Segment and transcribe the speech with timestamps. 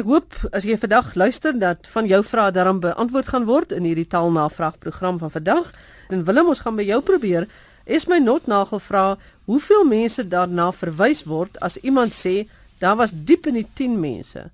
[0.00, 3.84] Ek hoop as jy vandag luister dat van jou vrae daarom beantwoord gaan word in
[3.84, 5.66] hierdie taalnavraagprogram van vandag.
[6.08, 7.44] En Willem, ons gaan by jou probeer.
[7.84, 9.02] Is my notnagel vra
[9.44, 12.46] hoeveel mense daarna verwys word as iemand sê
[12.80, 14.46] daar was diep in die 10 mense.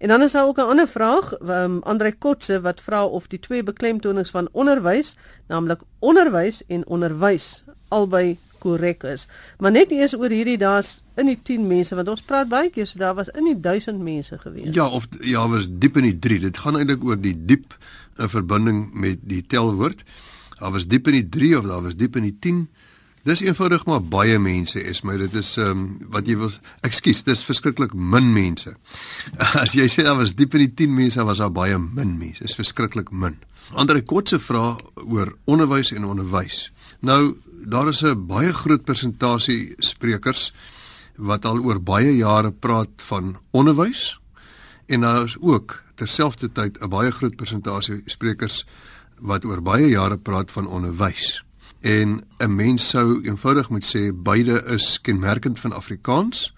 [0.00, 3.38] En dan is daar ook 'n ander vraag, um, Andre Kotse wat vra of die
[3.38, 5.16] twee beklemtonings van onderwys,
[5.46, 9.26] naamlik onderwys en onderwys, albei korrek is.
[9.58, 12.88] Maar net eers oor hierdie daar's in die 10 mense want ons praat baie keer
[12.88, 14.74] so daar was in die 1000 mense gewees.
[14.76, 16.40] Ja, of ja, was diep in die 3.
[16.48, 17.76] Dit gaan eintlik oor die diep
[18.20, 20.04] in verbinding met die telwoord.
[20.60, 22.68] Daar was diep in die 3 of daar was diep in die 10.
[23.28, 25.80] Dis eenvoudig maar baie mense is my dit is ehm um,
[26.14, 26.54] wat jy wil
[26.88, 28.72] ekskuus dis verskriklik min mense.
[29.62, 32.40] As jy sê daar was diep in die 10 mense was daar baie min mense.
[32.40, 33.36] Dis verskriklik min.
[33.76, 36.70] Ander kortse vraag oor onderwys en onderwys.
[37.04, 40.52] Nou daar is 'n baie groot persentasie sprekers
[41.16, 44.20] wat al oor baie jare praat van onderwys
[44.86, 48.66] en daar is ook terselfdertyd 'n baie groot persentasie sprekers
[49.20, 51.44] wat oor baie jare praat van onderwys.
[51.80, 56.54] En 'n mens sou eenvoudig moet sê beide is kenmerkend van Afrikaans.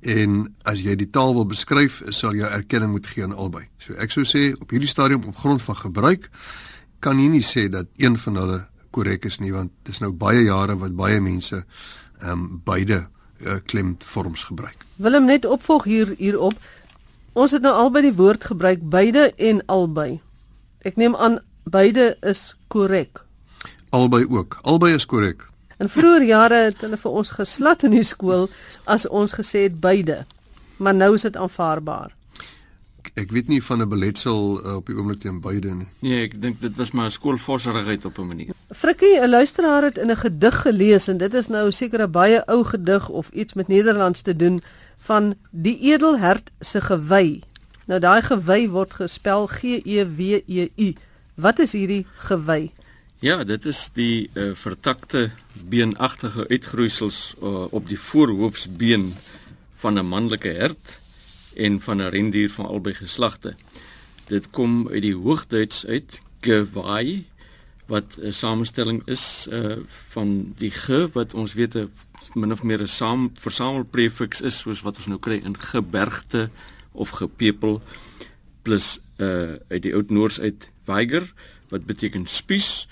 [0.00, 3.68] En as jy die taal wil beskryf, sal jy erkenning moet gee aan albei.
[3.78, 6.30] So ek sou sê op hierdie stadium op grond van gebruik
[6.98, 10.44] kan jy nie sê dat een van hulle korrek is nie want dis nou baie
[10.44, 11.64] jare wat baie mense
[12.20, 13.06] ehm um, beide
[13.42, 14.86] uh, klemvorms gebruik.
[14.96, 16.54] Willem net opvolg hier hierop.
[17.32, 20.20] Ons het nou albei die woord gebruik beide en albei.
[20.86, 23.24] Ek neem aan beide is korrek
[23.92, 24.58] albei ook.
[24.62, 25.44] Albei is korrek.
[25.78, 28.48] In vroeë jare het hulle vir ons geslat in die skool
[28.88, 30.22] as ons gesê het beide.
[30.80, 32.14] Maar nou is dit aanvaarbaar.
[33.14, 35.88] Ek weet nie van 'n beletsel uh, op die oomblik teen beide nie.
[35.98, 38.54] Nee, ek dink dit was maar 'n skoolvorserigheid op 'n manier.
[38.70, 42.46] Frikkie, 'n luisteraar het in 'n gedig gelees en dit is nou seker 'n baie
[42.46, 44.62] ou gedig of iets met Nederlands te doen
[44.98, 47.42] van die edelhert se gewy.
[47.86, 50.94] Nou daai gewy word gespel G E W E U.
[51.34, 52.70] Wat is hierdie gewy?
[53.18, 59.14] Ja, dit is die uh, vertakte beenagtige uitgroeisels uh, op die voorhoofsbeen
[59.74, 61.01] van 'n manlike hert
[61.56, 63.54] en van 'n rendier van albei geslagte.
[64.26, 67.26] Dit kom uit die Hoogduits uit gewai
[67.86, 71.90] wat 'n samestelling is uh, van die ge wat ons weet 'n
[72.34, 76.50] min of meer 'n saam versamelprefiks is soos wat ons nou kry in gebergte
[76.92, 77.82] of gepepel
[78.62, 81.32] plus uh, uit die Oud-Noors uit weiger
[81.68, 82.88] wat beteken spies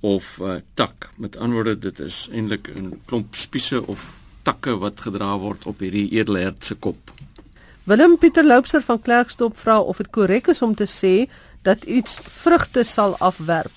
[0.00, 1.10] of uh, tak.
[1.16, 5.78] Met ander woorde, dit is eintlik 'n klomp spiese of takke wat gedra word op
[5.78, 7.17] hierdie edelhert se kop.
[7.88, 11.12] Willem Pieter Loubser van Klerksdorp vra of dit korrek is om te sê
[11.64, 13.72] dat iets vrugte sal afwerp.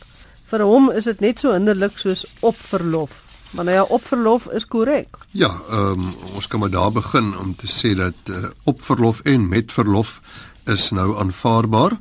[0.51, 3.21] Vir hom is dit net so hinderlik soos op verlof.
[3.55, 5.16] Maar nou ja, op verlof is korrek.
[5.31, 9.21] Ja, ehm um, ons kan maar daar begin om te sê dat uh, op verlof
[9.23, 10.19] en met verlof
[10.67, 11.95] is nou aanvaarbaar.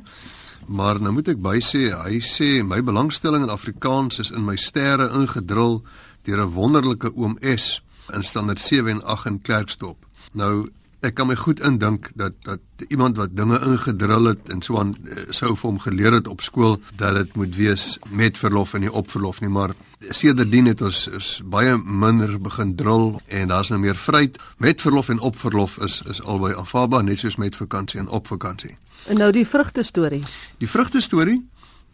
[0.67, 4.57] Maar nou moet ek by sê, hy sê my belangstelling in Afrikaans is in my
[4.59, 5.79] sterre ingedrul
[6.27, 7.79] deur 'n wonderlike oom S
[8.11, 10.05] in standaard 7 en 8 in Klerksdorp.
[10.35, 10.67] Nou
[11.01, 14.93] ek kan my goed indink dat dat iemand wat dinge ingedrul het en so aan
[15.05, 18.85] eh, sou vir hom geleer het op skool dat dit moet wees met verlof en
[18.85, 19.73] nie op verlof nie, maar
[20.09, 24.37] sedertdien het ons is baie minder begin drul en daar's nou meer vryheid.
[24.57, 28.27] Met verlof en op verlof is is albei aanvaarbaar net soos met vakansie en op
[28.27, 28.77] vakansie.
[29.09, 30.23] En nou die vrugte storie.
[30.57, 31.41] Die vrugte storie,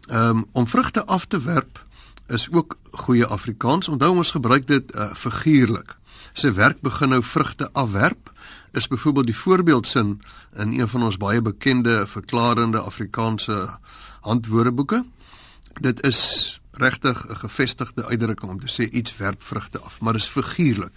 [0.08, 1.84] ehm um, om vrugte af te werp
[2.28, 3.88] is ook goeie Afrikaans.
[3.88, 5.96] Onthou ons gebruik dit uh, figuurlik.
[6.32, 8.28] Sy werk begin nou vrugte afwerp
[8.78, 10.22] is byvoorbeeld die voorbeeldsin
[10.56, 13.78] in een van ons baie bekende verklarende Afrikaanse
[14.20, 15.04] handwoordeboeke.
[15.80, 16.20] Dit is
[16.72, 20.96] regtig 'n gevestigde uitdrukking om te sê iets werp vrugte af, maar dit is figuurlik.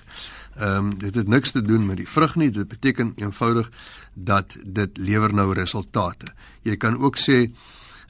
[0.55, 3.69] Ehm um, dit het niks te doen met die vrug nie, dit beteken eenvoudig
[4.13, 6.25] dat dit lewer nou resultate.
[6.61, 7.51] Jy kan ook sê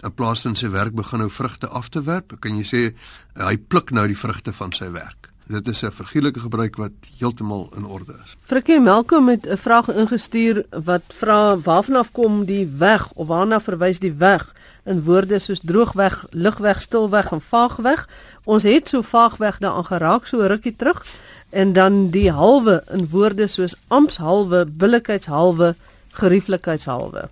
[0.03, 2.95] 'n plaas van sy werk begin nou vrugte af te werp, kan jy sê
[3.33, 5.30] hy pluk nou die vrugte van sy werk.
[5.47, 8.35] Dit is 'n figuurlike gebruik wat heeltemal in orde is.
[8.41, 13.59] Frikkie Melkom het 'n vraag ingestuur wat vra waarvan af kom die weg of waarna
[13.59, 14.53] verwys die weg?
[14.83, 18.07] in woorde soos droogweg, lugweg, stilweg en vaagweg.
[18.43, 21.05] Ons het so vaagweg daaraan geraak so rukkie terug
[21.49, 25.75] en dan die halwe in woorde soos ampshalwe, billikheidshalwe,
[26.17, 27.29] gerieflikheidshalwe.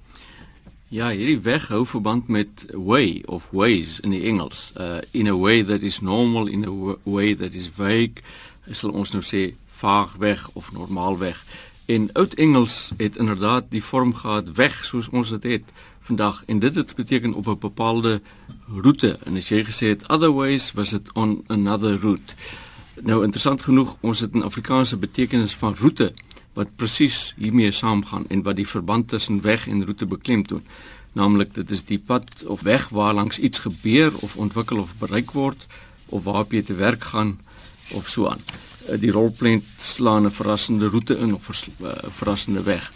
[0.90, 4.72] Ja, hierdie weg hou verband met way of ways in die Engels.
[4.74, 8.24] Uh in a way that is normal in a way that is vague.
[8.72, 11.44] Sal ons nou sê vaagweg of normaalweg.
[11.86, 15.70] In oud Engels het inderdaad die vorm gehad weg soos ons dit het
[16.10, 18.22] vandag en dit het beteken op 'n bepaalde
[18.66, 22.34] roete en as jy gesê het otherwise was it on another route.
[23.02, 26.14] Nou interessant genoeg, ons het 'n Afrikaanse betekenis van roete
[26.60, 30.66] wat presies hiermee saamgaan en wat die verband tussen weg en roete beklemtoon.
[31.16, 35.32] Naamlik dit is die pad of weg waar langs iets gebeur of ontwikkel of bereik
[35.38, 35.68] word
[36.06, 37.38] of waarop jy te werk gaan
[37.96, 38.44] of so aan.
[38.88, 42.92] Eh, die rolprent slaan 'n verrassende roete in of 'n eh, verrassende weg.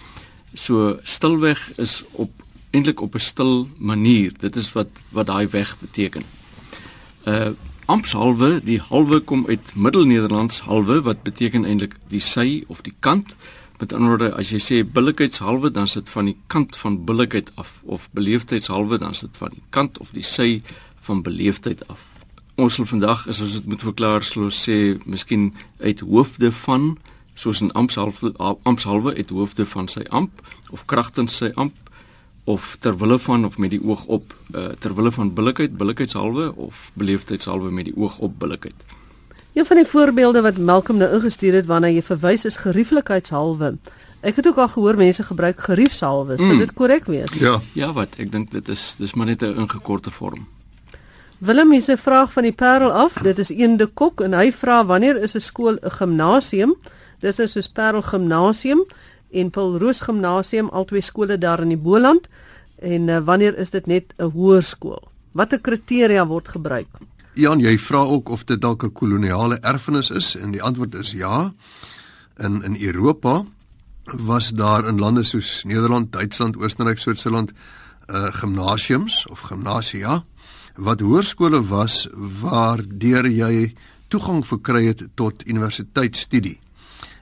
[0.53, 2.31] So stilweg is op
[2.71, 4.31] eintlik op 'n stil manier.
[4.39, 6.23] Dit is wat wat daai weg beteken.
[7.25, 7.51] Uh
[7.85, 13.35] ampshalwe, die halwe kom uit Middelnederlands halwe wat beteken eintlik die sy of die kant.
[13.79, 17.51] Met ander woorde, as jy sê billikheidshalwe, dan is dit van die kant van billikheid
[17.59, 20.61] af of beleefdheidshalwe, dan is dit van die kant of die sy
[21.03, 22.05] van beleefdheid af.
[22.55, 25.51] Ons sal vandag, as ons dit moet verklaar, sou sê miskien
[25.81, 26.93] uit hoofde van
[27.35, 28.33] soos 'n ampshalwe
[28.63, 31.73] ampshalwe uit hoofde van sy amp of kragtens sy amp
[32.43, 36.55] of ter wille van of met die oog op uh, ter wille van billikheid billikheidshalwe
[36.55, 38.75] of beleefdheidshalwe met die oog op billikheid.
[39.53, 43.75] Een van die voorbeelde wat Malcolm nou ingestuur het waarna jy verwys is gerieflikheidshalwe.
[44.21, 46.37] Ek het ook al gehoor mense gebruik geriefshalwe.
[46.37, 46.59] Sou mm.
[46.63, 47.31] dit korrek wees?
[47.39, 47.59] Ja.
[47.73, 48.17] Ja, wat?
[48.17, 50.47] Ek dink dit is dis maar net 'n ingekorte vorm.
[51.37, 53.13] Willem het 'n vraag van die Parel af.
[53.13, 56.75] Dit is een de kok en hy vra wanneer is 'n skool 'n gimnasium?
[57.19, 58.83] Dis is soos Parel Gimnasium
[59.33, 62.27] en Paul Roos Gimnasium, albei skole daar in die Boland.
[62.81, 65.01] En uh, wanneer is dit net 'n hoërskool?
[65.31, 66.87] Watter kriteria word gebruik?
[67.33, 71.11] Jan, jy vra ook of dit dalk 'n koloniale erfenis is en die antwoord is
[71.11, 71.53] ja.
[72.37, 73.45] In in Europa
[74.03, 77.51] was daar in lande soos Nederland, Duitsland, Oostenryk, Switserland
[78.09, 80.23] uh gimnasiums of gimnasia
[80.75, 82.07] wat hoërskole was
[82.41, 83.73] waardeur jy
[84.07, 86.57] toegang verkry het tot universiteitsstudie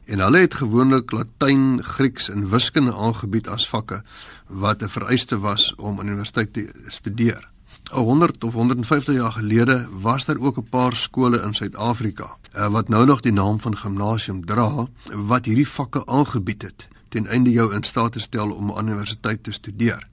[0.06, 4.04] en hulle het gewoonlik Latyn, Grieks en wiskunde aangebied as vakke
[4.48, 7.50] wat 'n vereiste was om aan universiteit te studeer.
[7.92, 12.88] 100 of 150 jaar gelede was daar ook 'n paar skole in Suid-Afrika eh, wat
[12.88, 17.74] nou nog die naam van gimnasium dra wat hierdie vakke aangebied het ten einde jou
[17.74, 20.11] in staat te stel om aan universiteit te studeer.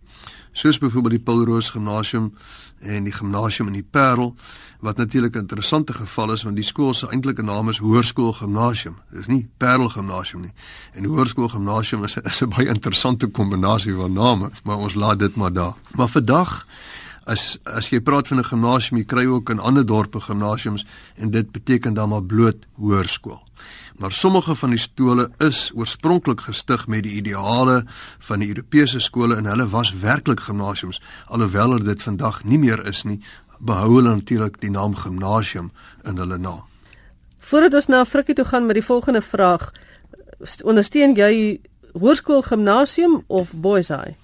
[0.58, 2.32] Soos byvoorbeeld die Pilroos Gimnasium
[2.78, 4.34] en die gimnasium in die Parel
[4.80, 8.96] wat natuurlik 'n interessante geval is want die skool se eintlike naam is Hoërskool Gimnasium.
[9.10, 10.52] Dis nie Parel Gimnasium nie.
[10.92, 15.18] En Hoërskool Gimnasium is 'n is 'n baie interessante kombinasie van name, maar ons laat
[15.18, 15.74] dit maar daar.
[15.94, 16.66] Maar vandag
[17.24, 21.30] as as jy praat van 'n gimnasium, jy kry ook in ander dorpe gimnasiums en
[21.30, 23.47] dit beteken dan maar bloot hoërskool.
[23.98, 27.84] Maar sommige van die skole is oorspronklik gestig met die ideale
[28.18, 33.02] van die Europese skole en hulle was werklik gimnasiums alhoewel dit vandag nie meer is
[33.02, 33.18] nie
[33.58, 35.72] behou hulle natuurlik die naam gimnasium
[36.06, 36.62] in hulle naam.
[37.38, 39.72] Voordat ons na Frikkie toe gaan met die volgende vraag,
[40.62, 41.58] ondersteun jy
[41.98, 44.14] hoërskool gimnasium of boys high?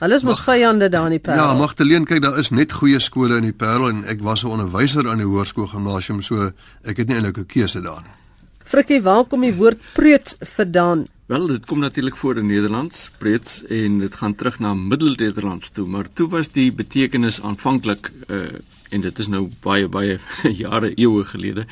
[0.00, 1.40] Hulle is mos vyande daar in die Parel.
[1.40, 4.52] Ja, Magdalene, kyk daar is net goeie skole in die Parel en ek was 'n
[4.56, 6.52] onderwyser aan die hoërskool gimnasium, so
[6.84, 8.25] ek het nie eintlik 'n keuse daar nie.
[8.66, 11.04] Frikkie, waar kom die woord preut vandaan?
[11.30, 15.84] Wel, dit kom natuurlik voor in Nederlands, preuts en dit gaan terug na Middelnederlands toe,
[15.86, 18.58] maar toe was die betekenis aanvanklik uh
[18.90, 20.18] en dit is nou baie baie
[20.64, 21.64] jare eeue gelede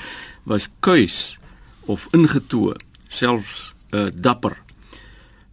[0.42, 1.38] was kuis
[1.80, 2.76] of ingetoe,
[3.08, 4.54] selfs uh dapper.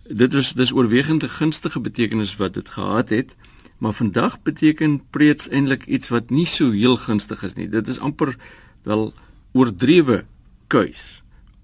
[0.05, 3.35] Dit was dis oorwegend 'n gunstige betekenis wat dit gehad het,
[3.77, 7.69] maar vandag beteken preuts eintlik iets wat nie so heel gunstig is nie.
[7.69, 8.35] Dit is amper
[8.83, 9.13] wel
[9.53, 10.25] oordrewe
[10.67, 11.20] kuis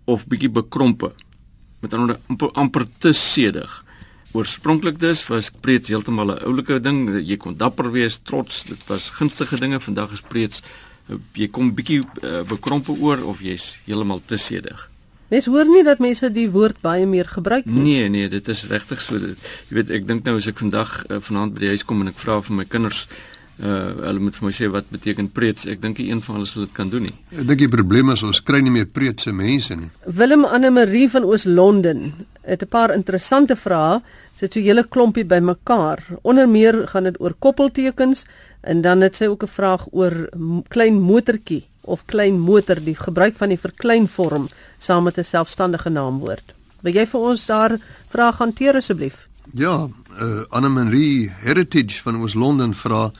[0.08, 1.12] of bietjie bekrompe
[1.84, 3.70] met ander amper, amper te sedig.
[4.36, 7.10] Oorspronklik dus was preets heeltemal 'n oulike ding.
[7.22, 9.80] Jy kon dapper wees, trots, dit was gunstige dinge.
[9.80, 10.62] Vandag is preets
[11.10, 14.90] eh, jy kom bietjie uh, bekrompe oor of jy's heeltemal te sedig.
[15.28, 17.82] Mens hoor nie dat mense die woord baie meer gebruik nie.
[17.84, 19.20] Nee, nee, dit is regtig so.
[19.20, 19.38] Dit,
[19.70, 22.08] jy weet, ek dink nou as ek vandag uh, vanaand by die huis kom en
[22.08, 23.08] ek vra vir my kinders
[23.58, 25.66] uh hulle moet vir my sê wat beteken preets.
[25.66, 27.16] Ek dink een van hulle sal dit kan doen nie.
[27.32, 29.90] Ek dink die probleem is ons kry nie meer preetse mense nie.
[30.06, 32.14] Willem Anne Marie van Oos-London
[32.46, 34.02] het 'n paar interessante vrae.
[34.40, 36.04] Het so 'n hele klompie bymekaar.
[36.22, 38.26] Onder meer gaan dit oor koppeltekens
[38.62, 40.30] en dan het sy ook 'n vraag oor
[40.68, 46.54] klein motortjie of klein motor, die gebruik van die verkleinvorm saam met 'n selfstandige naamwoord.
[46.82, 49.28] Wil jy vir ons daar vraag hanteer asseblief?
[49.54, 49.88] Ja,
[50.22, 53.12] uh, Anne Marie Heritage van Oos-London vra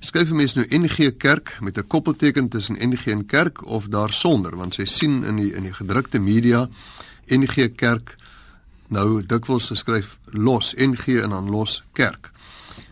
[0.00, 4.74] skryf mense nou NG Kerk met 'n koppelteken tussen NG en Kerk of daarsonder want
[4.74, 6.68] sy sien in die in die gedrukte media
[7.26, 8.16] NG Kerk
[8.88, 12.30] nou dikwels geskryf los NG en dan los Kerk.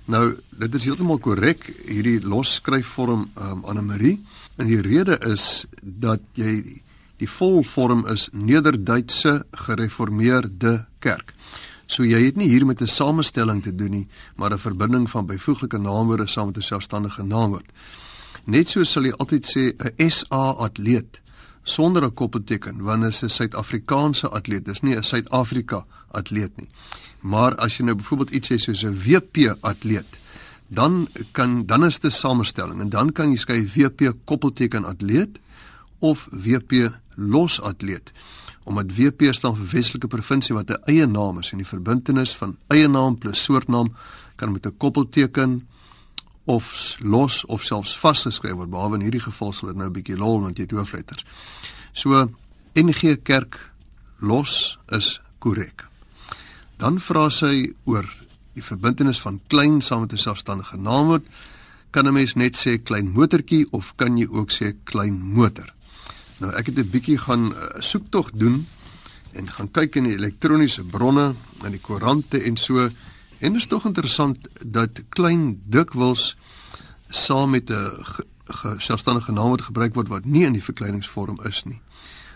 [0.05, 4.19] Nou dit is heeltemal korrek hierdie los skryfvorm um, Anne Marie
[4.57, 6.83] en die rede is dat jy
[7.19, 11.35] die volvorm is Nederduitse gereformeerde kerk.
[11.89, 15.27] So jy het nie hier met 'n samestelling te doen nie, maar 'n verbinding van
[15.27, 17.73] byvoeglike naamwoorde saam met 'n selfstandige naamwoord.
[18.45, 21.21] Net so sal jy altyd sê 'n SA atleet
[21.63, 26.69] sonder 'n koppelteken wanneer dit 'n Suid-Afrikaanse atleet is, nie 'n Suid-Afrika atleet nie.
[27.21, 30.19] Maar as jy nou byvoorbeeld iets sê soos 'n WP atleet,
[30.67, 35.39] dan kan dan is dit 'n samestelling en dan kan jy skryf WP koppelteken atleet
[35.99, 38.13] of WP los atleet
[38.69, 42.57] omdat WP staan vir Weselike Provinsie wat 'n eie naam is en die verbintenis van
[42.69, 43.95] eie naam plus soortnaam
[44.37, 45.67] kan met 'n koppelteken
[46.45, 50.17] of los of selfs vasgeskryf word behalwe in hierdie geval sal dit nou 'n bietjie
[50.17, 51.25] lol want jy het hoofletters.
[51.93, 52.29] So
[52.75, 53.73] NG Kerk
[54.21, 55.87] los is korrek.
[56.77, 58.07] Dan vra sy oor
[58.55, 61.27] die verbintenis van klein saam met 'n selfstandige naamwoord.
[61.91, 65.78] Kan 'n mens net sê klein motortjie of kan jy ook sê klein motor?
[66.39, 68.67] Nou ek het 'n bietjie gaan uh, soektog doen
[69.33, 72.79] en gaan kyk in die elektroniese bronne, in die koerante en so
[73.39, 76.37] en dit is tog interessant dat klein dikwels
[77.09, 81.81] saam met 'n selfstandige naamwoord gebruik word wat nie in die verkleiningsvorm is nie.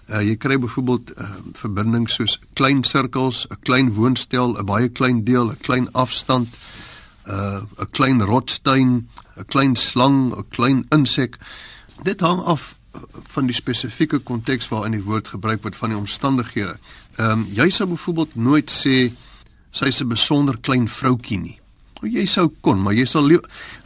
[0.09, 5.25] Uh, jy kry byvoorbeeld uh, verbindings soos klein sirkels, 'n klein woonstel, 'n baie klein
[5.25, 6.49] deel, 'n klein afstand,
[7.26, 11.38] 'n uh, klein rotsteen, 'n klein slang, 'n klein insek.
[12.02, 12.75] Dit hang af
[13.34, 16.76] van die spesifieke konteks waarin die woord gebruik word van die omstandighede.
[17.16, 19.12] Ehm um, jy sou byvoorbeeld nooit sê
[19.70, 21.58] sy's 'n besonder klein vroutjie nie.
[22.02, 23.30] O jy sou kon, maar jy sal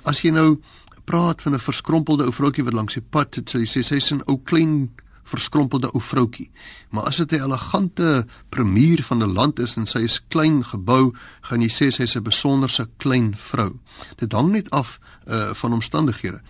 [0.05, 0.61] as jy nou
[1.05, 4.13] praat van 'n verskrompelde ou vroutjie wat langs die pad sit, sê jy sê sy's
[4.13, 4.91] 'n ou klein
[5.27, 6.51] verskrompelde ou vroutjie.
[6.91, 11.15] Maar as dit 'n elegante premier van 'n land is en sy is klein gebou,
[11.41, 13.79] gaan jy sê sy's 'n besonderse klein vrou.
[14.17, 14.99] Dit hang net af
[15.29, 16.41] uh, van omstandighede.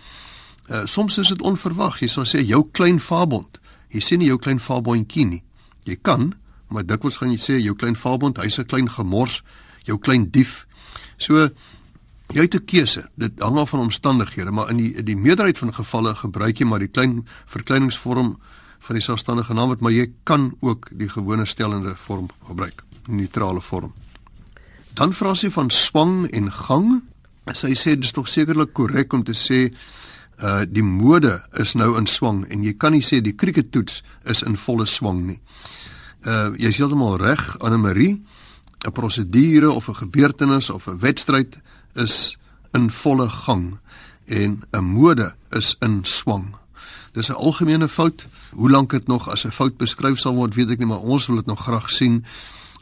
[0.67, 2.01] Uh, soms is dit onverwag.
[2.03, 3.59] Jy sal sê jou klein vaabond.
[3.95, 5.43] Jy sien nie jou klein vaabondjie nie.
[5.87, 6.33] Jy kan,
[6.67, 9.43] maar dikwels gaan jy sê jou klein vaabond, hy's 'n klein gemors,
[9.85, 10.67] jou klein dief.
[11.17, 11.49] So
[12.33, 13.09] jy het 'n keuse.
[13.15, 16.65] Dit hang af van omstandighede, maar in die in die meerderheid van gevalle gebruik jy
[16.65, 18.37] maar die klein verkleiningsvorm
[18.79, 23.61] van die selfstandige naamwoord, maar jy kan ook die gewone stellende vorm gebruik, die neutrale
[23.61, 23.93] vorm.
[24.93, 27.03] Dan vra sy van swang en gang.
[27.53, 29.73] Sy sê dis tog sekerlik korrek om te sê
[30.43, 34.43] uh die mode is nou in swang en jy kan nie sê die krieketoets is
[34.43, 35.39] in volle swang nie.
[36.25, 38.21] Uh jy is heeltemal reg Anne Marie.
[38.85, 41.57] 'n Prosedure of 'n gebeurtenis of 'n wedstryd
[41.93, 42.37] is
[42.71, 43.79] in volle gang
[44.25, 46.55] en 'n mode is in swang.
[47.11, 48.27] Dis 'n algemene fout.
[48.51, 51.25] Hoe lank dit nog as 'n fout beskryf sal word, weet ek nie, maar ons
[51.25, 52.25] wil dit nog graag sien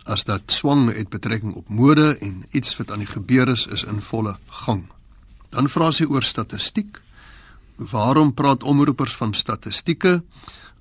[0.03, 3.83] as dat swang het betrekking op mode en iets wat aan die gebeur is is
[3.83, 4.88] in volle gang.
[5.50, 7.01] Dan vra sy oor statistiek.
[7.75, 10.24] Waarom praat omroepers van statistieke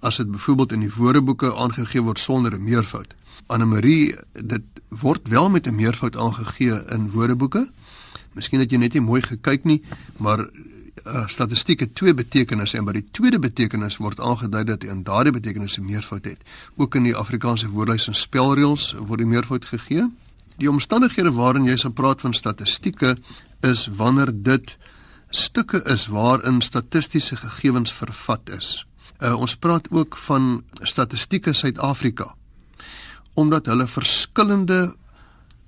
[0.01, 3.15] as dit byvoorbeeld in die woordeboeke aangegee word sonder 'n meervoud?
[3.47, 7.71] Anne Marie, dit word wel met 'n meervoud aangegee in woordeboeke.
[8.33, 9.83] Miskien het jy net nie mooi gekyk nie,
[10.17, 10.39] maar
[11.07, 15.33] uh, statistieke twee betekenisse en by die tweede betekenis word aangedui dat dit in daardie
[15.33, 16.39] betekenis 'n meervoud het.
[16.77, 20.11] Ook in die Afrikaanse woordelys en spelreëls word die meervoud gegee.
[20.57, 23.17] Die omstandighede waarin jy se praat van statistieke
[23.61, 24.77] is wanneer dit
[25.35, 28.87] stukke is waarin statistiese gegevens vervat is.
[29.19, 32.35] Uh, ons praat ook van statistieke Suid-Afrika
[33.35, 34.95] omdat hulle verskillende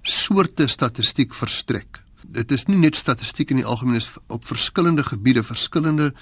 [0.06, 1.98] soorte statistiek verstrek.
[2.22, 6.12] Dit is nie net statistiek in die algemeen is op verskillende gebiede, verskillende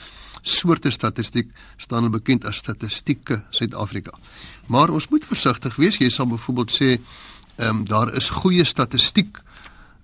[0.41, 4.17] soorte statistiek staan hulle bekend as statistieke Suid-Afrika.
[4.73, 6.01] Maar ons moet versigtig wees.
[6.01, 6.97] Jy sal byvoorbeeld sê,
[7.57, 9.41] ehm um, daar is goeie statistiek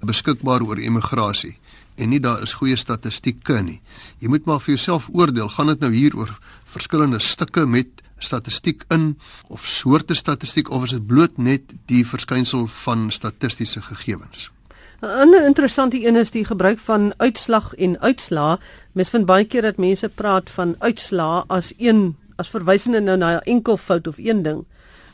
[0.01, 1.57] beskikbaar oor immigrasie
[2.01, 3.81] en nie daar is goeie statistieke nie.
[4.21, 6.33] Jy moet maar vir jouself oordeel, gaan dit nou hier oor
[6.65, 12.67] verskillende stukke met statistiek in of soorte statistiek of is dit bloot net die verskynsel
[12.85, 14.51] van statistiese gegevens?
[15.01, 18.59] 'n Ander interessante een is die gebruik van uitslag en uitslaa.
[18.93, 23.37] Mens vind baie keer dat mense praat van uitslaa as een as verwysende nou na
[23.37, 24.65] 'n enkel fout of een ding.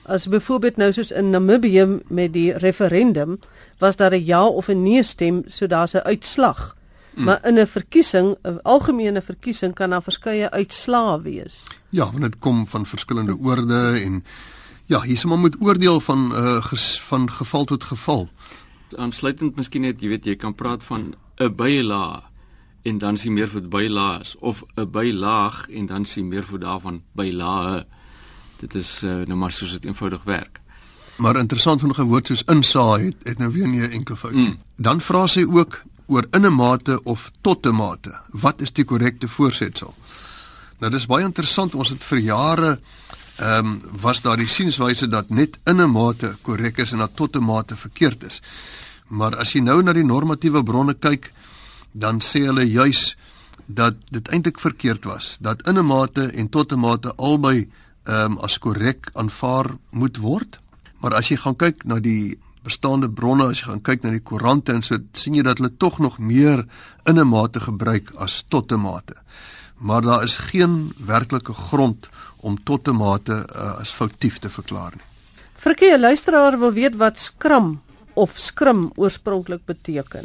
[0.06, 3.38] As byvoorbeeld nou soos in Namibië met die referendum
[3.78, 6.76] was daar 'n ja of 'n nee stem, so daar's 'n uitslag.
[7.14, 7.24] Mm.
[7.24, 11.62] Maar in 'n verkiesing, 'n algemene verkiesing kan daar verskeie uitslae wees.
[11.88, 14.24] Ja, want dit kom van verskillende oorde en
[14.84, 18.28] ja, hier se maar moet oordeel van uh, ges, van geval tot geval.
[18.96, 22.30] Aansluitend miskien net, jy weet jy kan praat van 'n byla
[22.82, 27.02] en dan sien meer vir bylaas of 'n bylaag en dan sien meer vir daarvan
[27.12, 27.84] bylaa.
[28.60, 30.60] Dit is uh, nou maar soos dit eenvoudig werk.
[31.16, 34.32] Maar interessant genoeg 'n woord soos insaai het, het nou weer nie 'n enkel fout
[34.32, 34.48] nie.
[34.48, 34.58] Mm.
[34.76, 38.14] Dan vra sy ook oor in 'n mate of tot 'n mate.
[38.30, 39.94] Wat is die korrekte voorsetsel?
[40.78, 41.74] Nou dis baie interessant.
[41.74, 42.80] Ons het vir jare
[43.36, 47.16] ehm um, was daar die sienswyse dat net in 'n mate korrek is en dat
[47.16, 48.40] tot 'n mate verkeerd is.
[49.06, 51.32] Maar as jy nou na die normatiewe bronne kyk,
[51.92, 53.16] dan sê hulle juis
[53.66, 55.36] dat dit eintlik verkeerd was.
[55.40, 57.68] Dat in 'n mate en tot 'n mate albei
[58.06, 60.60] ehm um, as korrek aanvaar moet word.
[61.02, 64.22] Maar as jy gaan kyk na die bestaande bronne, as jy gaan kyk na die
[64.22, 66.64] koerante en so sien jy dat hulle tog nog meer
[67.06, 69.14] in 'n mate gebruik as tot 'n mate.
[69.78, 74.92] Maar daar is geen werklike grond om tot 'n mate uh, as foutief te verklaar
[74.94, 75.04] nie.
[75.56, 77.80] Frikkie, 'n luisteraar wil weet wat skram
[78.14, 80.24] of skrim oorspronklik beteken.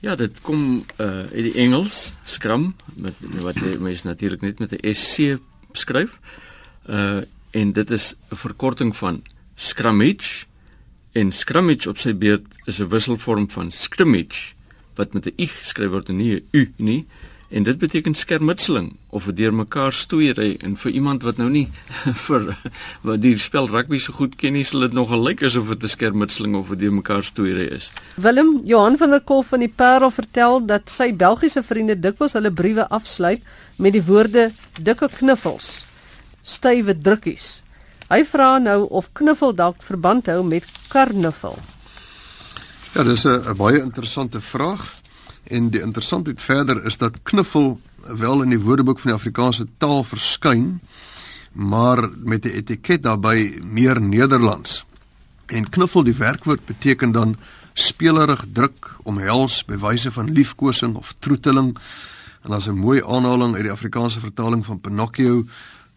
[0.00, 4.94] Ja, dit kom uh uit die Engels, scrum, met wat mense natuurlik net met 'n
[4.94, 5.38] SC
[5.72, 6.18] skryf.
[6.20, 6.47] Uh
[7.50, 9.22] en dit is 'n verkorting van
[9.54, 10.46] scrummage
[11.12, 14.54] en scrummage op sy beurt is 'n wisselvorm van scrimmage
[14.94, 17.06] wat met 'n i geskryf word en nie 'n u nie.
[17.48, 21.68] En dit beteken skermutseling of 'n deurmekaar stoeiery en vir iemand wat nou nie
[22.26, 22.58] vir
[23.00, 25.88] wat die spel rugby so goed ken nie sal dit nogal lyk asof dit 'n
[25.88, 27.92] skermutseling of 'n deurmekaar stoeiery is.
[28.14, 32.52] Willem Johan van der Kolf van die Parel vertel dat sy Belgiese vriende dikwels hulle
[32.52, 33.42] briewe afsluit
[33.76, 35.84] met die woorde dikke knuffels,
[36.48, 37.62] stywe drukkies.
[38.08, 41.58] Hy vra nou of knuffel dalk verband hou met karnaval.
[42.94, 44.96] Ja, dis 'n baie interessante vraag.
[45.44, 50.04] En die interessantheid verder is dat knuffel wel in die Woordeboek van die Afrikaanse taal
[50.04, 50.80] verskyn,
[51.52, 54.84] maar met 'n etiket daarbey meer Nederlands.
[55.46, 57.36] En knuffel die werkwoord beteken dan
[57.72, 61.78] spelerig druk, omhels, bewyse van liefkosing of troeteling.
[62.42, 65.44] En as 'n mooi aanhaling uit die Afrikaanse vertaling van Pinocchio,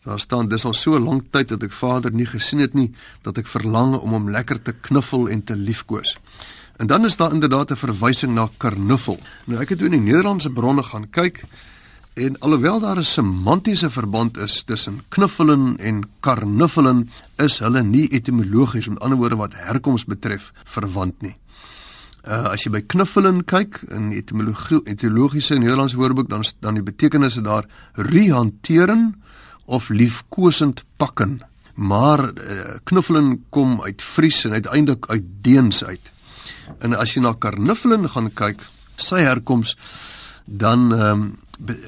[0.03, 2.89] daar staan dis al so lank tyd dat ek vader nie gesien het nie
[3.21, 6.15] dat ek verlang om hom lekker te knuffel en te liefkoos.
[6.81, 9.19] En dan is daar inderdaad 'n verwysing na karnuffel.
[9.45, 11.43] Nou ek het toe in die Nederlandse bronne gaan kyk
[12.13, 18.87] en alhoewel daar 'n semantiese verband is tussen knuffelen en karnuffelen, is hulle nie etimologies,
[18.87, 21.37] met ander woorde wat herkoms betref, verwant nie.
[22.27, 27.41] Uh as jy by knuffelen kyk in etimologie etimologiese Nederlandse woordeboek dan dan die betekenisse
[27.41, 29.20] daar rehanteren
[29.71, 31.39] of liefkosend pakken.
[31.73, 36.11] Maar uh, knuffelen kom uit Fries en uiteindelik uit Deens uit.
[36.79, 38.65] En as jy na karnuffelen gaan kyk,
[38.99, 39.77] sy herkoms
[40.45, 41.39] dan ehm um,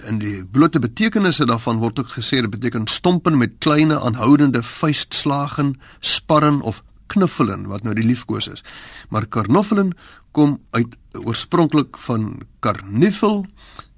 [0.05, 5.79] in die blote betekenisse daarvan word ook gesê dit beteken stompen met kleine aanhoudende vuistslagen,
[5.99, 8.61] sparren of knuffelen wat nou die liefkoos is.
[9.09, 9.95] Maar karnuffelen
[10.31, 13.45] kom uit oorspronklik van karnuffel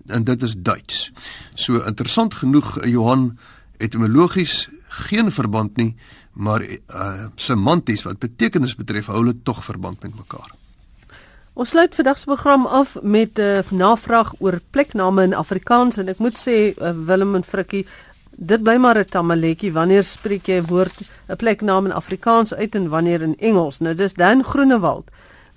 [0.07, 1.11] en dit is Duits.
[1.53, 3.37] So interessant genoeg Johan
[3.77, 5.95] etimologies geen verband nie,
[6.33, 10.51] maar uh, semanties wat betekenis betref hou hulle tog verband met mekaar.
[11.55, 16.07] Ons sluit vandag se program af met 'n uh, navraag oor plekname in Afrikaans en
[16.07, 17.85] ek moet sê uh, Willem en Frikkie
[18.35, 20.95] dit bly maar 'n tamaletjie wanneer spreek jy 'n woord
[21.27, 25.07] 'n pleknaam in Afrikaans uit en wanneer in Engels nou dis Dan Groenewald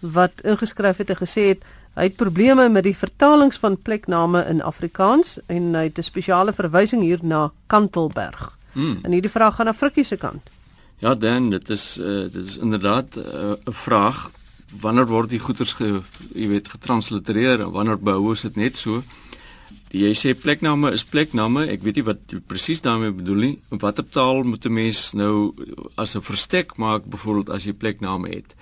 [0.00, 1.62] wat ingeskryf het en gesê het
[1.98, 6.52] hy het probleme met die vertalings van plekname in Afrikaans en hy het 'n spesiale
[6.52, 8.56] verwysing hier na Kantelberg.
[8.72, 8.98] Hmm.
[9.02, 10.50] en hierdie vraag gaan na Frikkie se kant.
[10.98, 14.30] Ja Dan dit is uh, dit is inderdaad uh, 'n vraag.
[14.80, 16.00] Wanneer word die goeders ge
[16.34, 19.02] jy weet getranslitereer en wanneer behou ons dit net so?
[19.88, 21.66] Die jy sê plekname is plekname.
[21.66, 23.58] Ek weet nie wat presies daarmee bedoel nie.
[23.68, 25.54] Watter taal moet 'n mens nou
[25.94, 28.54] as 'n verstek maak byvoorbeeld as jy plekname het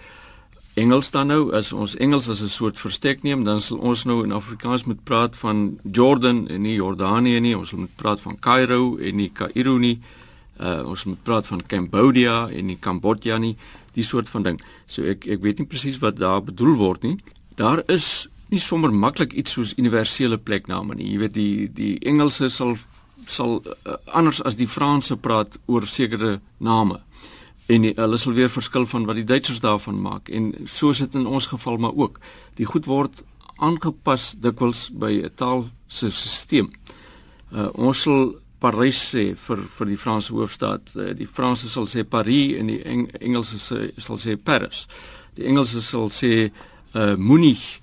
[0.77, 4.25] Engels dan nou as ons Engels as 'n soort verstek neem dan sal ons nou
[4.25, 8.97] in Afrikaans moet praat van Jordan en nie Jordanië nie ons moet praat van Cairo
[8.97, 10.01] en nie Kaïro nie
[10.61, 13.57] uh, ons moet praat van Cambodia en nie Kambodja nie
[13.97, 14.61] die soort van ding.
[14.87, 17.17] So ek ek weet nie presies wat daar bedoel word nie.
[17.57, 21.09] Daar is nie sommer maklik iets soos universele plekname nie.
[21.15, 22.77] Jy weet die die Engelse sal
[23.27, 27.01] sal uh, anders as die Franse praat oor sekere name.
[27.67, 31.03] En die, hulle sal weer verskil van wat die Duitsers daarvan maak en so is
[31.03, 32.21] dit in ons geval maar ook.
[32.55, 33.23] Die goed word
[33.57, 36.71] aangepas dikwels by 'n taal se stelsel.
[37.53, 40.93] Uh, ons sal Parys sê vir vir die Franse hoofstad.
[40.97, 44.87] Eh, die Franse sal sê Paris en die Eng Engelse sê, sal sê Paris.
[45.37, 46.51] Die Engelse sal sê
[46.95, 47.83] uh Munich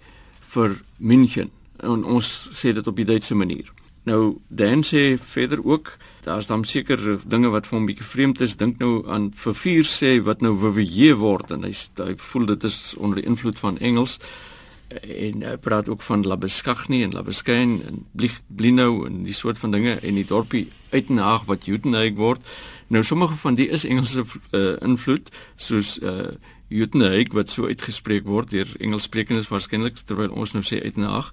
[0.54, 1.52] vir München.
[1.84, 3.70] En ons sê dit op die Duitse manier.
[4.04, 8.56] Nou Dan sê verder ook daar's dan seker dinge wat vir hom bietjie vreemd is.
[8.60, 12.64] Dink nou aan vir vier sê wat nou VW word en hy hy voel dit
[12.64, 14.20] is onder die invloed van Engels
[15.02, 18.06] en hy praat ook van Labeskagni en Labeskein en
[18.48, 22.42] Blinou en die soort van dinge en die dorpie Uitenhaag wat Uitenhaag word.
[22.88, 26.34] Nou sommige van die is Engelse uh, invloed soos uh
[26.74, 31.30] Uitenhaag wat so uitgespreek word deur Engelssprekendes waarskynlik terwyl ons nou sê Uitenhaag.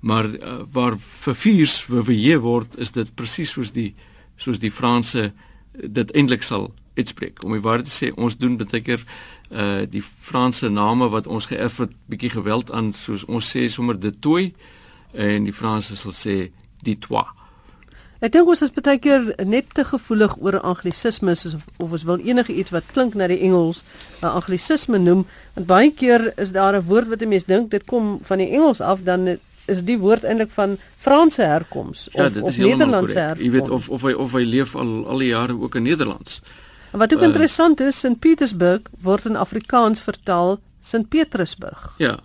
[0.00, 3.94] Maar uh, waar vir viers WW word is dit presies soos die
[4.38, 5.32] soos die Franse
[5.72, 7.42] dit eintlik sal uitspreek.
[7.44, 9.02] Om die waarheid te sê, ons doen baie keer
[9.48, 13.96] uh die Franse name wat ons geërf het bietjie geweld aan soos ons sê sommer
[13.96, 14.52] de toi
[15.14, 16.36] en die Franse sal sê
[16.84, 17.24] die toi.
[18.18, 22.18] Ek dink ons is baie keer net te gevoelig oor anglisismes of, of ons wil
[22.26, 23.84] enige iets wat klink na die Engels
[24.20, 25.24] 'n anglisisme noem.
[25.54, 28.50] Want baie keer is daar 'n woord wat 'n mens dink dit kom van die
[28.50, 33.44] Engels af dan is die woord eintlik van Franse herkoms ja, of of Nederlandse herkoms.
[33.44, 36.40] Jy weet of of hy of hy leef al al die jare ook in Nederlands.
[36.92, 41.94] En wat ook uh, interessant is, St Petersburg word in Afrikaans vertaal St Petersburg.
[41.98, 42.16] Ja.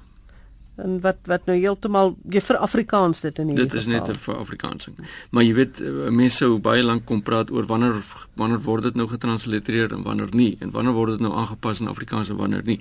[0.75, 4.17] En wat wat nou heeltemal jy vir Afrikaans dit in hierdie Dit is net 'n
[4.17, 4.95] vir Afrikaansing.
[5.29, 8.01] Maar jy weet eh, mense sou baie lank kom praat oor wanneer
[8.35, 11.87] wanneer word dit nou getranslitereer en wanneer nie en wanneer word dit nou aangepas in
[11.87, 12.79] Afrikaans en wanneer nie.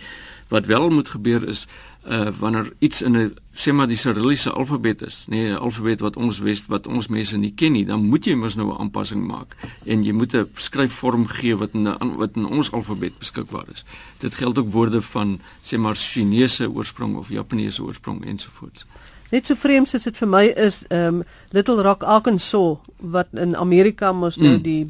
[0.48, 1.66] Wat wel moet gebeur is
[2.06, 6.16] uh wanneer iets in 'n sê maar die Cyrilliese alfabet is, nee, 'n alfabet wat
[6.16, 9.26] ons wes wat ons mense nie ken nie, dan moet jy mos nou 'n aanpassing
[9.26, 13.66] maak en jy moet 'n skryfvorm gee wat in 'n wat in ons alfabet beskikbaar
[13.72, 13.84] is.
[14.18, 18.86] Dit geld ook woorde van sê maar Chinese oorsprong of Japaneese oorsprong ensovoorts.
[19.32, 21.22] Net so vreemd soos dit vir my is, um,
[21.56, 24.62] Little Rock Arkansas wat in Amerika mos nou mm.
[24.62, 24.82] die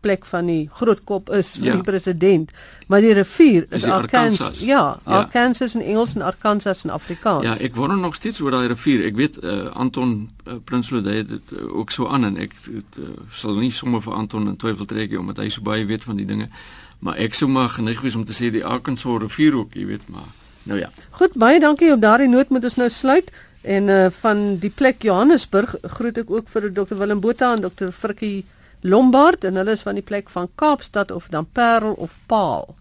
[0.00, 1.74] plek van die groot kop is van ja.
[1.76, 2.54] die president,
[2.88, 4.40] maar die rivier is, is Arkansas.
[4.46, 4.64] Arkansas.
[4.64, 7.44] Ja, ja, Arkansas in Engels en Arkansas in Afrikaans.
[7.44, 9.04] Ja, ek wonder nog steeds oor daai rivier.
[9.10, 10.14] Ek weet uh, Anton
[10.46, 14.00] uh, Prinsloo het dit uh, ook so aan en ek het, uh, sal nie sommer
[14.00, 16.48] vir Anton in twyfel trek omdat hy so baie weet van die dinge.
[17.04, 20.08] Maar ek sou maar geneig wees om te sê die Arkansas rivier ook, jy weet
[20.08, 20.32] maar.
[20.68, 20.88] Nou ja.
[21.20, 23.28] Goed, baie dankie op daardie noot moet ons nou sluit.
[23.62, 27.90] En uh, van die plek Johannesburg groet ek ook vir Dr Willem Botha en Dr
[27.92, 28.44] Frikkie
[28.80, 32.74] Lombard en hulle is van die plek van Kaapstad of dan Parel of Paal.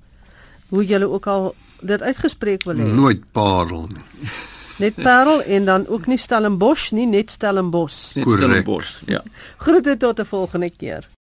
[0.70, 2.88] Hoe julle ook al dit uitgespreek wil hê.
[2.88, 4.32] Nooit Parel nie.
[4.80, 8.16] Net Parel en dan ook nie Stellenbosch nie, net Stellenbosch.
[8.16, 9.24] Net Stellenbosch, ja.
[9.58, 11.10] Groete tot 'n volgende keer.